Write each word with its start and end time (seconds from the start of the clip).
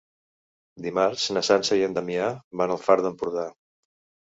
Dimarts 0.85 1.25
na 1.37 1.43
Sança 1.51 1.79
i 1.81 1.85
en 1.89 1.95
Damià 1.99 2.33
van 2.63 2.77
al 2.79 2.83
Far 2.89 2.99
d'Empordà. 3.05 3.47